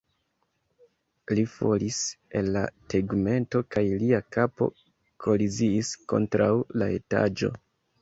Li 1.39 1.43
falis 1.57 1.99
el 2.41 2.49
la 2.57 2.65
tegmento 2.95 3.63
kaj 3.77 3.85
lia 4.07 4.25
kapo 4.39 4.71
koliziis 5.29 5.97
kontraŭ 6.11 6.53
la 6.81 6.93
etaĝo. 7.01 7.59